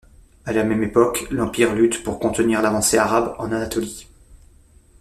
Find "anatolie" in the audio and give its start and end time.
3.51-4.07